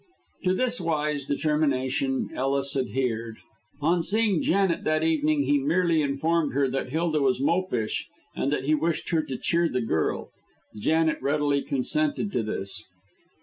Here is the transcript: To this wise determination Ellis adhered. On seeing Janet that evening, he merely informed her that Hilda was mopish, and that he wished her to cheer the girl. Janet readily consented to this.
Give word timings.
To 0.45 0.55
this 0.55 0.81
wise 0.81 1.25
determination 1.25 2.31
Ellis 2.33 2.75
adhered. 2.75 3.37
On 3.81 4.01
seeing 4.01 4.41
Janet 4.41 4.83
that 4.83 5.03
evening, 5.03 5.43
he 5.43 5.59
merely 5.59 6.01
informed 6.01 6.53
her 6.53 6.67
that 6.69 6.89
Hilda 6.89 7.21
was 7.21 7.39
mopish, 7.39 8.07
and 8.35 8.51
that 8.51 8.63
he 8.63 8.73
wished 8.73 9.09
her 9.11 9.21
to 9.21 9.37
cheer 9.37 9.69
the 9.69 9.79
girl. 9.81 10.31
Janet 10.75 11.19
readily 11.21 11.61
consented 11.61 12.31
to 12.31 12.41
this. 12.41 12.83